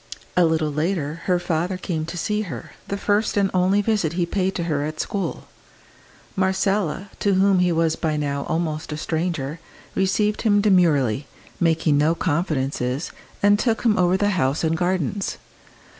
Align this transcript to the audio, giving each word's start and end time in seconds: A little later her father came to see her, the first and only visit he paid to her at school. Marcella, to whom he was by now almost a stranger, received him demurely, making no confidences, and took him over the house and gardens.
A 0.35 0.45
little 0.45 0.71
later 0.71 1.21
her 1.25 1.37
father 1.37 1.77
came 1.77 2.07
to 2.07 2.17
see 2.17 2.41
her, 2.41 2.71
the 2.87 2.97
first 2.97 3.37
and 3.37 3.51
only 3.53 3.83
visit 3.83 4.13
he 4.13 4.25
paid 4.25 4.55
to 4.55 4.63
her 4.63 4.83
at 4.83 4.99
school. 4.99 5.45
Marcella, 6.35 7.11
to 7.19 7.35
whom 7.35 7.59
he 7.59 7.71
was 7.71 7.95
by 7.95 8.17
now 8.17 8.43
almost 8.45 8.91
a 8.91 8.97
stranger, 8.97 9.59
received 9.93 10.41
him 10.41 10.59
demurely, 10.59 11.27
making 11.59 11.99
no 11.99 12.15
confidences, 12.15 13.11
and 13.43 13.59
took 13.59 13.83
him 13.83 13.95
over 13.95 14.17
the 14.17 14.29
house 14.31 14.63
and 14.63 14.75
gardens. 14.75 15.37